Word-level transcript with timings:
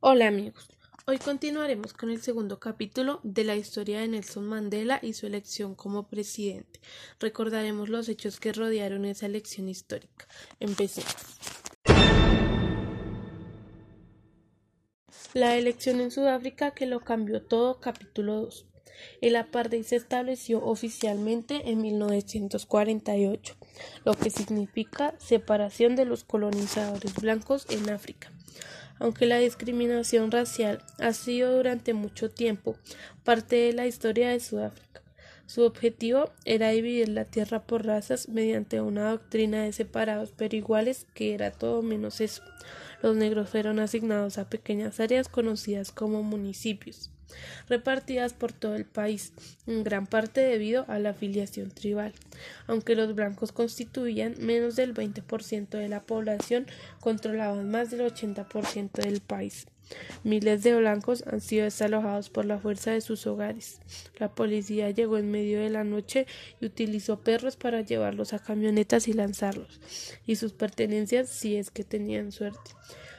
Hola 0.00 0.28
amigos, 0.28 0.68
hoy 1.08 1.18
continuaremos 1.18 1.92
con 1.92 2.10
el 2.10 2.22
segundo 2.22 2.60
capítulo 2.60 3.18
de 3.24 3.42
la 3.42 3.56
historia 3.56 3.98
de 3.98 4.06
Nelson 4.06 4.46
Mandela 4.46 5.00
y 5.02 5.12
su 5.14 5.26
elección 5.26 5.74
como 5.74 6.06
presidente. 6.06 6.78
Recordaremos 7.18 7.88
los 7.88 8.08
hechos 8.08 8.38
que 8.38 8.52
rodearon 8.52 9.04
esa 9.04 9.26
elección 9.26 9.68
histórica. 9.68 10.28
Empecemos. 10.60 11.12
La 15.34 15.56
elección 15.56 16.00
en 16.00 16.12
Sudáfrica 16.12 16.70
que 16.70 16.86
lo 16.86 17.00
cambió 17.00 17.42
todo, 17.42 17.80
capítulo 17.80 18.42
2. 18.42 18.66
El 19.20 19.34
apartheid 19.34 19.82
se 19.82 19.96
estableció 19.96 20.64
oficialmente 20.64 21.70
en 21.70 21.82
1948, 21.82 23.56
lo 24.04 24.14
que 24.14 24.30
significa 24.30 25.16
separación 25.18 25.96
de 25.96 26.04
los 26.04 26.22
colonizadores 26.22 27.14
blancos 27.14 27.66
en 27.68 27.90
África. 27.90 28.30
Aunque 28.98 29.26
la 29.26 29.38
discriminación 29.38 30.30
racial 30.30 30.82
ha 30.98 31.12
sido 31.12 31.56
durante 31.56 31.94
mucho 31.94 32.30
tiempo 32.30 32.76
parte 33.24 33.56
de 33.56 33.72
la 33.72 33.86
historia 33.86 34.30
de 34.30 34.40
Sudáfrica, 34.40 34.97
su 35.48 35.62
objetivo 35.62 36.30
era 36.44 36.68
dividir 36.68 37.08
la 37.08 37.24
tierra 37.24 37.62
por 37.62 37.86
razas 37.86 38.28
mediante 38.28 38.82
una 38.82 39.08
doctrina 39.08 39.62
de 39.62 39.72
separados 39.72 40.30
pero 40.36 40.54
iguales 40.54 41.06
que 41.14 41.32
era 41.32 41.50
todo 41.50 41.80
menos 41.80 42.20
eso. 42.20 42.42
Los 43.02 43.16
negros 43.16 43.48
fueron 43.48 43.78
asignados 43.78 44.36
a 44.36 44.50
pequeñas 44.50 45.00
áreas 45.00 45.30
conocidas 45.30 45.90
como 45.90 46.22
municipios 46.22 47.10
repartidas 47.68 48.32
por 48.32 48.52
todo 48.52 48.74
el 48.74 48.84
país, 48.84 49.32
en 49.66 49.84
gran 49.84 50.06
parte 50.06 50.40
debido 50.40 50.84
a 50.88 50.98
la 50.98 51.10
afiliación 51.10 51.70
tribal. 51.70 52.12
Aunque 52.66 52.94
los 52.94 53.14
blancos 53.14 53.52
constituían 53.52 54.34
menos 54.38 54.76
del 54.76 54.94
20% 54.94 55.68
de 55.68 55.88
la 55.88 56.02
población, 56.02 56.66
controlaban 57.00 57.70
más 57.70 57.90
del 57.90 58.00
80% 58.00 58.92
del 58.92 59.20
país. 59.20 59.66
Miles 60.24 60.62
de 60.62 60.76
blancos 60.76 61.24
han 61.26 61.40
sido 61.40 61.64
desalojados 61.64 62.30
por 62.30 62.44
la 62.44 62.58
fuerza 62.58 62.90
de 62.90 63.00
sus 63.00 63.26
hogares. 63.26 63.80
La 64.18 64.34
policía 64.34 64.90
llegó 64.90 65.18
en 65.18 65.30
medio 65.30 65.60
de 65.60 65.70
la 65.70 65.84
noche 65.84 66.26
y 66.60 66.66
utilizó 66.66 67.20
perros 67.20 67.56
para 67.56 67.82
llevarlos 67.82 68.32
a 68.32 68.38
camionetas 68.38 69.08
y 69.08 69.12
lanzarlos, 69.12 69.80
y 70.26 70.36
sus 70.36 70.52
pertenencias 70.52 71.28
si 71.28 71.56
es 71.56 71.70
que 71.70 71.84
tenían 71.84 72.32
suerte 72.32 72.70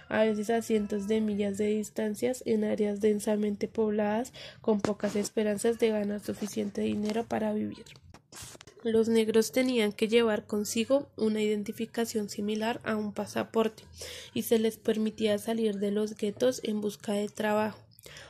a 0.09 0.23
veces 0.23 0.49
a 0.49 0.61
cientos 0.61 1.07
de 1.07 1.21
millas 1.21 1.57
de 1.57 1.67
distancias 1.67 2.43
en 2.45 2.63
áreas 2.63 2.99
densamente 2.99 3.67
pobladas 3.67 4.33
con 4.59 4.81
pocas 4.81 5.15
esperanzas 5.15 5.77
de 5.79 5.89
ganar 5.89 6.19
suficiente 6.19 6.81
dinero 6.81 7.25
para 7.25 7.53
vivir. 7.53 7.85
Los 8.83 9.09
negros 9.09 9.51
tenían 9.51 9.91
que 9.91 10.07
llevar 10.07 10.45
consigo 10.45 11.09
una 11.17 11.41
identificación 11.41 12.29
similar 12.29 12.79
a 12.85 12.95
un 12.95 13.13
pasaporte 13.13 13.83
y 14.33 14.43
se 14.43 14.57
les 14.57 14.77
permitía 14.77 15.37
salir 15.37 15.79
de 15.79 15.91
los 15.91 16.15
guetos 16.15 16.61
en 16.63 16.79
busca 16.79 17.11
de 17.11 17.27
trabajo. 17.27 17.79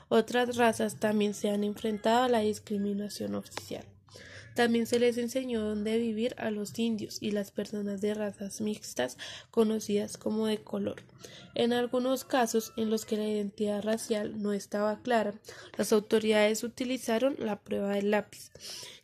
Otras 0.08 0.56
razas 0.56 1.00
también 1.00 1.36
se 1.36 1.52
han 1.52 1.64
enfrentado 1.64 2.24
a 2.24 2.30
la 2.30 2.40
discriminación 2.40 3.36
oficial. 3.36 3.86
También 4.56 4.86
se 4.86 5.00
les 5.00 5.18
enseñó 5.18 5.62
dónde 5.62 5.98
vivir 5.98 6.36
a 6.38 6.52
los 6.52 6.78
indios 6.78 7.18
y 7.22 7.32
las 7.32 7.52
personas 7.52 8.02
de 8.02 8.14
razas 8.14 8.62
mixtas 8.62 9.18
conocidas 9.52 10.18
como 10.18 10.48
de 10.48 10.58
color. 10.58 11.04
En 11.56 11.74
algunos 11.74 12.24
casos 12.24 12.74
en 12.78 12.90
los 12.90 13.06
que 13.06 13.18
la 13.18 13.28
identidad 13.28 13.84
racial 13.84 14.42
no 14.42 14.54
estaba 14.54 15.02
clara, 15.02 15.34
las 15.78 15.94
autoridades 15.94 16.64
utilizaron 16.64 17.36
la 17.40 17.60
prueba 17.60 17.96
del 17.96 18.12
lápiz 18.12 18.52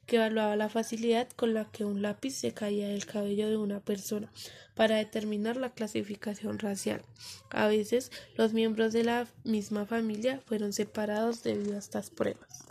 que 0.05 0.17
evaluaba 0.17 0.55
la 0.55 0.69
facilidad 0.69 1.27
con 1.35 1.53
la 1.53 1.66
que 1.66 1.83
un 1.83 2.01
lápiz 2.01 2.35
se 2.35 2.53
caía 2.53 2.89
del 2.89 3.05
cabello 3.05 3.49
de 3.49 3.57
una 3.57 3.79
persona 3.79 4.31
para 4.75 4.97
determinar 4.97 5.57
la 5.57 5.71
clasificación 5.71 6.59
racial. 6.59 7.01
A 7.49 7.67
veces 7.67 8.11
los 8.35 8.53
miembros 8.53 8.93
de 8.93 9.03
la 9.03 9.27
misma 9.43 9.85
familia 9.85 10.41
fueron 10.45 10.73
separados 10.73 11.44
debido 11.44 11.75
a 11.75 11.79
estas 11.79 12.09
pruebas. 12.09 12.66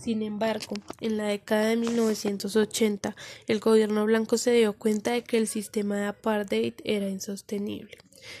Sin 0.00 0.22
embargo, 0.22 0.76
en 1.00 1.18
la 1.18 1.24
década 1.24 1.66
de 1.66 1.76
1980, 1.76 3.14
el 3.46 3.60
gobierno 3.60 4.06
blanco 4.06 4.38
se 4.38 4.52
dio 4.52 4.72
cuenta 4.72 5.12
de 5.12 5.22
que 5.22 5.36
el 5.36 5.46
sistema 5.46 5.96
de 5.96 6.06
apartheid 6.06 6.74
era 6.84 7.08
insostenible. 7.08 7.98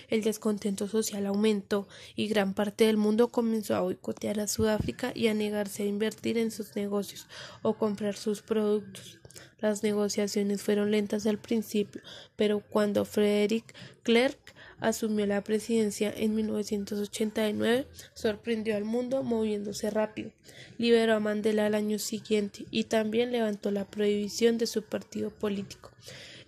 El 0.08 0.22
descontento 0.22 0.88
social 0.88 1.26
aumentó 1.26 1.86
y 2.16 2.28
gran 2.28 2.54
parte 2.54 2.84
del 2.84 2.96
mundo 2.96 3.28
comenzó 3.28 3.76
a 3.76 3.80
boicotear 3.80 4.40
a 4.40 4.48
Sudáfrica 4.48 5.12
y 5.14 5.28
a 5.28 5.34
negarse 5.34 5.82
a 5.82 5.86
invertir 5.86 6.38
en 6.38 6.50
sus 6.50 6.76
negocios 6.76 7.26
o 7.62 7.74
comprar 7.74 8.16
sus 8.16 8.40
productos. 8.40 9.18
Las 9.58 9.82
negociaciones 9.82 10.62
fueron 10.62 10.90
lentas 10.90 11.26
al 11.26 11.38
principio, 11.38 12.00
pero 12.36 12.60
cuando 12.60 13.04
Frederick 13.04 13.74
Clerk 14.02 14.54
asumió 14.80 15.26
la 15.26 15.42
presidencia 15.42 16.12
en 16.14 16.34
1989, 16.34 17.86
sorprendió 18.14 18.76
al 18.76 18.84
mundo 18.84 19.22
moviéndose 19.22 19.90
rápido. 19.90 20.30
Liberó 20.78 21.14
a 21.14 21.20
Mandela 21.20 21.66
al 21.66 21.74
año 21.74 21.98
siguiente 21.98 22.66
y 22.70 22.84
también 22.84 23.32
levantó 23.32 23.70
la 23.70 23.84
prohibición 23.84 24.58
de 24.58 24.66
su 24.66 24.82
partido 24.82 25.30
político, 25.30 25.90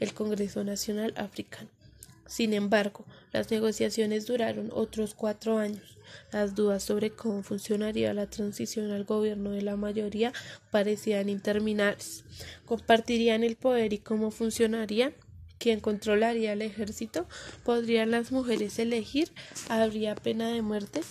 el 0.00 0.14
Congreso 0.14 0.64
Nacional 0.64 1.12
Africano. 1.16 1.68
Sin 2.26 2.54
embargo, 2.54 3.04
las 3.30 3.50
negociaciones 3.50 4.26
duraron 4.26 4.70
otros 4.72 5.14
cuatro 5.14 5.58
años. 5.58 5.98
Las 6.32 6.54
dudas 6.54 6.82
sobre 6.82 7.10
cómo 7.10 7.42
funcionaría 7.42 8.14
la 8.14 8.30
transición 8.30 8.90
al 8.90 9.04
gobierno 9.04 9.50
de 9.50 9.60
la 9.60 9.76
mayoría 9.76 10.32
parecían 10.70 11.28
interminables. 11.28 12.24
¿Compartirían 12.64 13.44
el 13.44 13.56
poder 13.56 13.92
y 13.92 13.98
cómo 13.98 14.30
funcionaría? 14.30 15.12
¿Quién 15.62 15.78
controlaría 15.78 16.54
el 16.54 16.62
ejército? 16.62 17.28
¿Podrían 17.62 18.10
las 18.10 18.32
mujeres 18.32 18.80
elegir? 18.80 19.30
¿Habría 19.68 20.16
pena 20.16 20.48
de 20.48 20.60
muerte? 20.60 21.02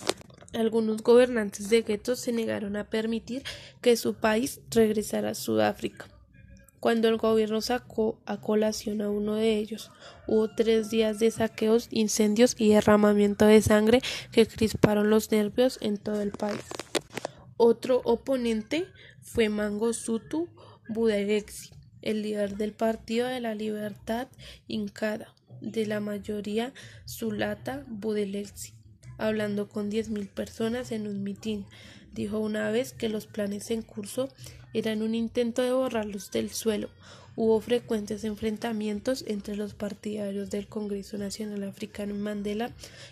Algunos 0.52 1.02
gobernantes 1.02 1.70
de 1.70 1.80
guetos 1.80 2.20
se 2.20 2.32
negaron 2.32 2.76
a 2.76 2.84
permitir 2.84 3.44
que 3.80 3.96
su 3.96 4.12
país 4.12 4.60
regresara 4.70 5.30
a 5.30 5.34
Sudáfrica. 5.34 6.06
Cuando 6.80 7.08
el 7.08 7.16
gobierno 7.16 7.62
sacó 7.62 8.20
a 8.26 8.42
colación 8.42 9.00
a 9.00 9.08
uno 9.08 9.36
de 9.36 9.56
ellos, 9.56 9.90
hubo 10.26 10.54
tres 10.54 10.90
días 10.90 11.18
de 11.18 11.30
saqueos, 11.30 11.88
incendios 11.90 12.54
y 12.58 12.74
derramamiento 12.74 13.46
de 13.46 13.62
sangre 13.62 14.02
que 14.32 14.46
crisparon 14.46 15.08
los 15.08 15.30
nervios 15.30 15.78
en 15.80 15.96
todo 15.96 16.20
el 16.20 16.32
país. 16.32 16.60
Otro 17.56 18.02
oponente 18.04 18.86
fue 19.22 19.48
Mangosuthu 19.48 20.50
Budelexi, 20.90 21.70
el 22.02 22.22
líder 22.22 22.56
del 22.56 22.72
Partido 22.72 23.26
de 23.28 23.40
la 23.40 23.54
Libertad 23.54 24.28
Incada, 24.68 25.34
de 25.60 25.86
la 25.86 26.00
mayoría 26.00 26.72
Zulata 27.08 27.84
Budelexi, 27.86 28.74
hablando 29.18 29.68
con 29.68 29.90
diez 29.90 30.08
mil 30.08 30.26
personas 30.26 30.92
en 30.92 31.06
un 31.06 31.22
mitin, 31.22 31.64
dijo 32.12 32.38
una 32.38 32.70
vez 32.70 32.92
que 32.92 33.08
los 33.08 33.26
planes 33.26 33.70
en 33.70 33.82
curso 33.82 34.28
eran 34.74 35.02
un 35.02 35.14
intento 35.14 35.62
de 35.62 35.72
borrarlos 35.72 36.30
del 36.30 36.50
suelo. 36.50 36.88
Hubo 37.34 37.60
frecuentes 37.60 38.24
enfrentamientos 38.24 39.24
entre 39.26 39.56
los 39.56 39.72
partidarios 39.72 40.50
del 40.50 40.66
Congreso 40.66 41.16
Nacional 41.16 41.64
Africano 41.64 42.14
en 42.14 42.20
Mandela 42.20 42.70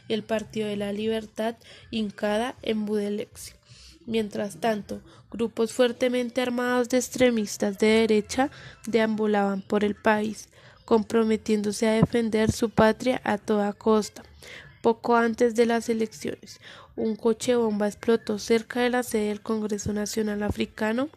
y 0.08 0.12
el 0.12 0.22
Partido 0.22 0.68
de 0.68 0.76
la 0.76 0.92
Libertad 0.92 1.56
Incada 1.90 2.54
en 2.60 2.84
Budelexi. 2.84 3.52
Mientras 4.10 4.56
tanto, 4.56 5.00
grupos 5.30 5.72
fuertemente 5.72 6.40
armados 6.40 6.88
de 6.88 6.96
extremistas 6.96 7.78
de 7.78 7.86
derecha 7.86 8.50
deambulaban 8.88 9.62
por 9.62 9.84
el 9.84 9.94
país, 9.94 10.48
comprometiéndose 10.84 11.86
a 11.86 11.92
defender 11.92 12.50
su 12.50 12.70
patria 12.70 13.20
a 13.22 13.38
toda 13.38 13.72
costa. 13.72 14.24
Poco 14.82 15.14
antes 15.14 15.54
de 15.54 15.64
las 15.64 15.88
elecciones, 15.88 16.58
un 16.96 17.14
coche 17.14 17.54
bomba 17.54 17.86
explotó 17.86 18.40
cerca 18.40 18.80
de 18.80 18.90
la 18.90 19.04
sede 19.04 19.28
del 19.28 19.42
Congreso 19.42 19.92
Nacional 19.92 20.42
Africano 20.42 21.08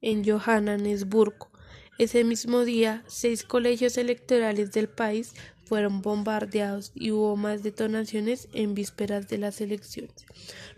en 0.00 0.24
Johannesburgo. 0.24 1.50
Ese 1.98 2.24
mismo 2.24 2.64
día, 2.64 3.04
seis 3.06 3.44
colegios 3.44 3.98
electorales 3.98 4.72
del 4.72 4.88
país 4.88 5.34
fueron 5.64 6.02
bombardeados 6.02 6.92
y 6.94 7.10
hubo 7.10 7.36
más 7.36 7.62
detonaciones 7.62 8.48
en 8.52 8.74
vísperas 8.74 9.28
de 9.28 9.38
las 9.38 9.60
elecciones. 9.60 10.26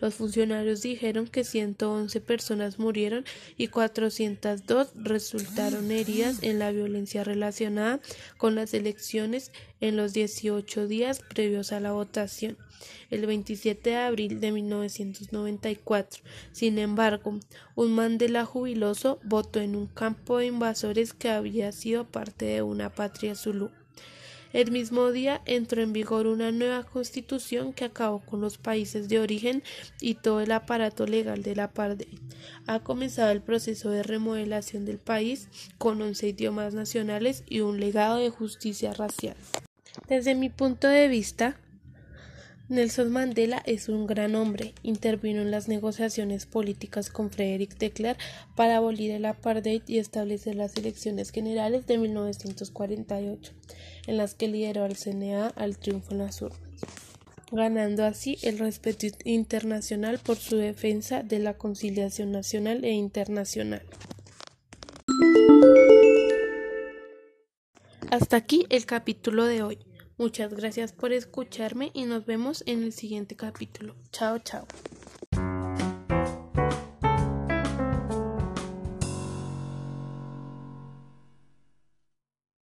Los 0.01 0.15
funcionarios 0.15 0.83
dijeron 0.83 1.27
que 1.27 1.45
111 1.45 2.21
personas 2.21 2.79
murieron 2.79 3.25
y 3.57 3.69
402 3.69 4.93
resultaron 4.95 5.91
heridas 5.91 6.43
en 6.43 6.59
la 6.59 6.71
violencia 6.71 7.25
relacionada 7.25 8.01
con 8.37 8.55
las 8.55 8.75
elecciones 8.75 9.51
en 9.81 9.97
los 9.97 10.13
18 10.13 10.87
días 10.87 11.21
previos 11.21 11.73
a 11.73 11.81
la 11.81 11.93
votación, 11.93 12.57
el 13.11 13.27
27 13.27 13.91
de 13.91 13.97
abril 13.97 14.41
de 14.41 14.53
1994. 14.53 16.23
Sin 16.53 16.79
embargo, 16.79 17.39
un 17.75 17.93
Mandela 17.95 18.45
jubiloso 18.45 19.19
votó 19.25 19.61
en 19.61 19.77
un 19.77 19.87
campo 19.87 20.39
de 20.39 20.47
invasores 20.47 21.13
que 21.13 21.31
había 21.31 21.73
sido 21.73 22.05
parte 22.05 22.47
de 22.47 22.63
una 22.63 22.91
patria 22.91 23.35
zulú. 23.35 23.71
El 24.53 24.71
mismo 24.71 25.11
día 25.11 25.43
entró 25.45 25.83
en 25.83 25.93
vigor 25.93 26.27
una 26.27 26.53
nueva 26.53 26.85
constitución 26.85 27.73
que 27.73 27.85
acabó 27.85 28.21
con 28.21 28.41
los 28.41 28.59
países 28.59 29.09
de 29.09 29.19
origen 29.19 29.63
y 30.01 30.15
todo 30.15 30.41
el 30.41 30.53
aparato 30.53 31.07
legal 31.07 31.43
de 31.43 31.57
la 31.57 31.65
apartheid. 31.65 32.19
Ha 32.67 32.81
comenzado 32.81 33.31
el 33.33 33.43
proceso 33.43 33.91
de 33.91 34.03
remodelación 34.03 34.85
del 34.85 34.99
país 34.99 35.49
con 35.79 36.01
once 36.01 36.29
idiomas 36.29 36.75
nacionales 36.75 37.45
y 37.49 37.61
un 37.61 37.81
legado 37.81 38.19
de 38.19 38.31
justicia 38.31 38.95
racial. 38.95 39.37
Desde 40.09 40.35
mi 40.35 40.51
punto 40.51 40.89
de 40.89 41.09
vista, 41.09 41.59
Nelson 42.69 43.13
Mandela 43.13 43.63
es 43.65 43.89
un 43.89 44.09
gran 44.09 44.35
hombre. 44.35 44.75
Intervino 44.83 45.41
en 45.41 45.53
las 45.53 45.69
negociaciones 45.69 46.47
políticas 46.47 47.11
con 47.11 47.31
Frederick 47.31 47.79
de 47.79 47.93
Klerk 47.93 48.19
para 48.57 48.79
abolir 48.79 49.13
el 49.13 49.25
apartheid 49.25 49.83
y 49.87 49.99
establecer 49.99 50.57
las 50.57 50.77
elecciones 50.77 51.31
generales 51.31 51.87
de 51.87 51.99
1948, 51.99 53.53
en 54.09 54.17
las 54.17 54.35
que 54.35 54.49
lideró 54.49 54.83
al 54.83 54.97
CNA 54.97 55.47
al 55.55 55.79
triunfo 55.79 56.11
en 56.11 56.19
las 56.19 56.43
urnas, 56.43 56.59
ganando 57.53 58.05
así 58.05 58.37
el 58.43 58.59
respeto 58.59 59.07
internacional 59.23 60.19
por 60.19 60.37
su 60.37 60.57
defensa 60.57 61.23
de 61.23 61.39
la 61.39 61.55
conciliación 61.55 62.33
nacional 62.33 62.85
e 62.85 62.91
internacional. 62.91 63.83
Hasta 68.11 68.37
aquí 68.37 68.67
el 68.71 68.87
capítulo 68.87 69.45
de 69.45 69.63
hoy. 69.63 69.86
Muchas 70.19 70.55
gracias 70.55 70.93
por 70.93 71.13
escucharme 71.13 71.91
y 71.93 72.05
nos 72.05 72.25
vemos 72.25 72.65
en 72.67 72.83
el 72.83 72.93
siguiente 72.93 73.37
capítulo. 73.37 73.95
Chao, 74.13 74.39
chao. 74.39 74.67